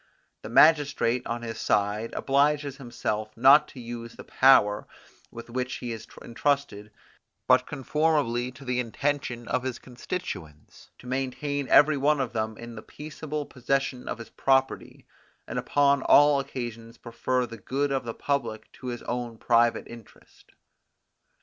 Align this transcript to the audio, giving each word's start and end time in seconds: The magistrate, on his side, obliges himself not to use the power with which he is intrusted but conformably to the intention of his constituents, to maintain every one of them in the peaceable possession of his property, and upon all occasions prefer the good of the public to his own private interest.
The 0.41 0.49
magistrate, 0.49 1.27
on 1.27 1.43
his 1.43 1.59
side, 1.59 2.11
obliges 2.15 2.77
himself 2.77 3.37
not 3.37 3.67
to 3.67 3.79
use 3.79 4.15
the 4.15 4.23
power 4.23 4.87
with 5.29 5.47
which 5.51 5.75
he 5.75 5.91
is 5.91 6.07
intrusted 6.23 6.89
but 7.45 7.67
conformably 7.67 8.51
to 8.53 8.65
the 8.65 8.79
intention 8.79 9.47
of 9.47 9.61
his 9.61 9.77
constituents, 9.77 10.89
to 10.97 11.05
maintain 11.05 11.67
every 11.69 11.97
one 11.97 12.19
of 12.19 12.33
them 12.33 12.57
in 12.57 12.73
the 12.73 12.81
peaceable 12.81 13.45
possession 13.45 14.07
of 14.07 14.17
his 14.17 14.31
property, 14.31 15.05
and 15.47 15.59
upon 15.59 16.01
all 16.01 16.39
occasions 16.39 16.97
prefer 16.97 17.45
the 17.45 17.59
good 17.59 17.91
of 17.91 18.03
the 18.03 18.15
public 18.15 18.71
to 18.71 18.87
his 18.87 19.03
own 19.03 19.37
private 19.37 19.87
interest. 19.87 20.53